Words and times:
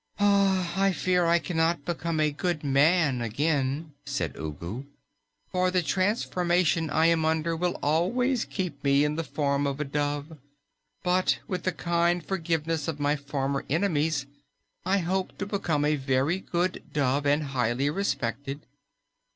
"I 0.19 0.93
fear 0.97 1.27
I 1.27 1.37
cannot 1.37 1.85
become 1.85 2.19
a 2.19 2.31
good 2.31 2.63
MAN 2.63 3.21
again," 3.21 3.93
said 4.03 4.35
Ugu, 4.35 4.85
"for 5.51 5.69
the 5.69 5.83
transformation 5.83 6.89
I 6.89 7.05
am 7.05 7.23
under 7.23 7.55
will 7.55 7.77
always 7.83 8.43
keep 8.43 8.83
me 8.83 9.03
in 9.05 9.13
the 9.15 9.23
form 9.23 9.67
of 9.67 9.79
a 9.79 9.83
dove. 9.83 10.39
But 11.03 11.37
with 11.47 11.65
the 11.65 11.71
kind 11.71 12.25
forgiveness 12.25 12.87
of 12.87 12.99
my 12.99 13.15
former 13.15 13.63
enemies, 13.69 14.25
I 14.87 14.97
hope 14.97 15.37
to 15.37 15.45
become 15.45 15.85
a 15.85 15.97
very 15.97 16.39
good 16.39 16.81
dove 16.91 17.27
and 17.27 17.43
highly 17.43 17.91
respected." 17.91 18.61